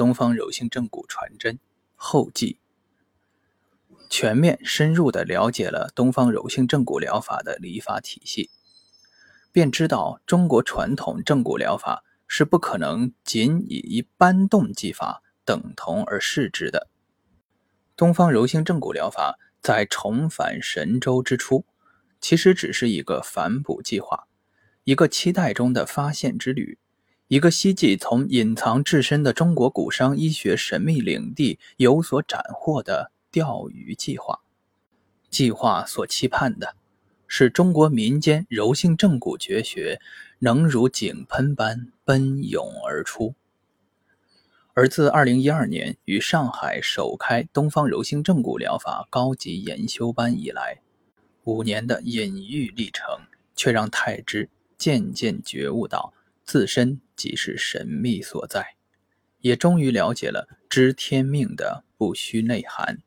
[0.00, 1.58] 东方柔性正骨传真
[1.94, 2.58] 后记，
[4.08, 8.48] 全面深入地了解了东方柔性正骨疗法的理法体系，
[9.52, 16.88] 便知道中国传统正骨疗法是不可能仅以一搬动技法等同而视之的。
[17.94, 21.66] 东方柔性正骨疗法在重返神州之初，
[22.22, 24.26] 其实只是一个反哺计划，
[24.84, 26.78] 一个期待中的发现之旅。
[27.30, 34.40] 一个希冀从隐藏至深的中国骨伤医学神秘领地有所斩获的钓鱼计划，
[35.30, 36.74] 计划所期盼的
[37.28, 40.00] 是中国民间柔性正骨绝学
[40.40, 43.36] 能如井喷般奔涌而出。
[44.74, 50.80] 而自2012年于上海首开东方柔性正骨疗法高级研修班以来，
[51.44, 53.20] 五年的隐喻历程，
[53.54, 56.12] 却让太之渐渐觉悟到。
[56.50, 58.74] 自身即是神秘所在，
[59.38, 62.98] 也终于了解了知天命的不虚内涵。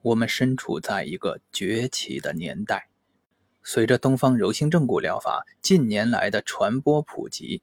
[0.00, 2.88] 我们身处在一个崛起的年代，
[3.62, 7.60] 随着东方柔性正骨疗法近年来的传播普及，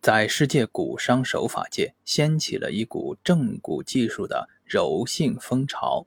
[0.00, 6.06] 在世界骨伤手法界掀起了一股正骨技术的柔性风潮。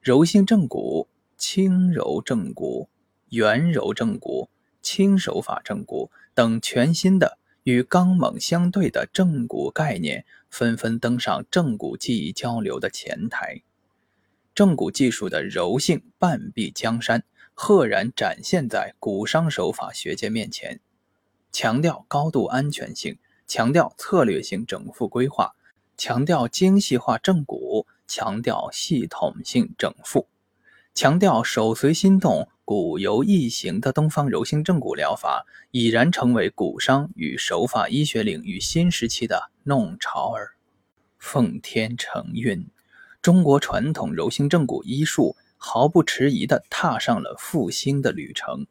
[0.00, 2.88] 柔性正骨、轻柔正骨、
[3.30, 4.48] 圆柔正骨、
[4.80, 7.39] 轻手法正骨等全新的。
[7.64, 13.62] 与刚猛相对的正骨概念纷纷登上正骨技艺交流的前台，
[14.54, 20.80] 正骨技术的柔性半壁江山赫然展现在骨伤手法学界面前。
[21.52, 25.54] 强调高度安全性，强调策略性整复规划，
[25.96, 30.28] 强调精细化正骨，强调系统性整复，
[31.00, 32.46] 强调手随心动。
[32.62, 40.50] 骨由异形的东方柔性正骨疗法已然成为骨伤与手法医学领域新时期的弄潮儿。
[41.16, 42.68] 奉天承运，
[43.22, 48.66] 中国传统柔性正骨医术毫不迟疑地踏上了复兴的旅程。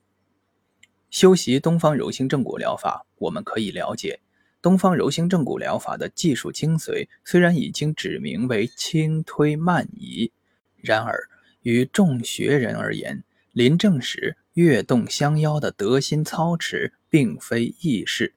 [1.09, 4.19] 修习东方柔性正骨疗法，我们可以了解，
[4.61, 10.31] 东方柔性正骨疗法的技术精髓虽然已经指明为轻推慢移，
[10.77, 11.27] 然而
[11.61, 18.33] 于众学人而言，临政时跃动相邀的得心操持，并非易事。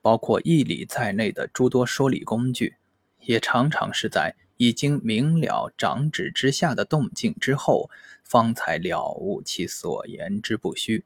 [0.00, 2.76] 包括义理在内的诸多说理工具，
[3.20, 7.90] 也常常是在已经明了掌指之下的动静之后，
[8.22, 11.04] 方才了悟其所言之不虚。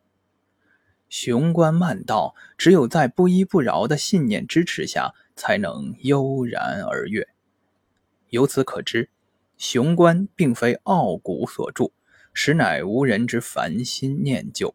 [1.09, 7.29] 雄关漫道，只有在不依不饶的信念支持下，才能悠然而越。
[8.31, 9.11] 由此可知，
[9.65, 11.93] 雄关并非傲骨所著。
[12.35, 14.75] 实乃无人之凡心念旧，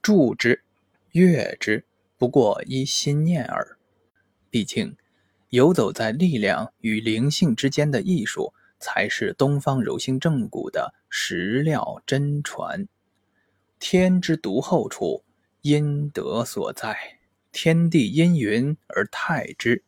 [0.00, 0.62] 助之、
[1.10, 1.84] 悦之，
[2.16, 3.76] 不过一心念耳。
[4.48, 4.96] 毕竟，
[5.48, 12.86] 游走在力量与灵性之间的艺术，才是东方柔性正骨的实料真传。
[13.80, 15.24] 天之独厚处，
[15.62, 16.96] 阴德所在。
[17.50, 19.82] 天地阴云而泰之。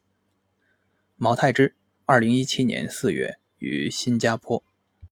[1.14, 1.76] 毛太之，
[2.06, 4.62] 二零一七年四月与新加坡。